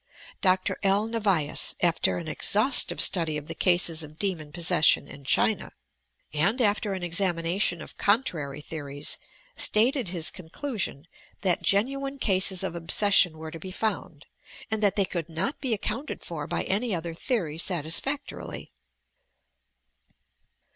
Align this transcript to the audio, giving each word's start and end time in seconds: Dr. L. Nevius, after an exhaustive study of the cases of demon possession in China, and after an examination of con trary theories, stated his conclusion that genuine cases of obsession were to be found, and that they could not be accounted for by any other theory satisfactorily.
Dr. 0.41 0.79
L. 0.81 1.05
Nevius, 1.05 1.75
after 1.83 2.17
an 2.17 2.27
exhaustive 2.27 2.99
study 2.99 3.37
of 3.37 3.45
the 3.45 3.53
cases 3.53 4.01
of 4.01 4.17
demon 4.17 4.51
possession 4.51 5.07
in 5.07 5.23
China, 5.23 5.73
and 6.33 6.59
after 6.59 6.93
an 6.93 7.03
examination 7.03 7.83
of 7.83 7.99
con 7.99 8.23
trary 8.23 8.65
theories, 8.65 9.19
stated 9.57 10.09
his 10.09 10.31
conclusion 10.31 11.05
that 11.41 11.61
genuine 11.61 12.17
cases 12.17 12.63
of 12.63 12.73
obsession 12.75 13.37
were 13.37 13.51
to 13.51 13.59
be 13.59 13.69
found, 13.69 14.25
and 14.71 14.81
that 14.81 14.95
they 14.95 15.05
could 15.05 15.29
not 15.29 15.61
be 15.61 15.71
accounted 15.71 16.25
for 16.25 16.47
by 16.47 16.63
any 16.63 16.95
other 16.95 17.13
theory 17.13 17.59
satisfactorily. 17.59 18.71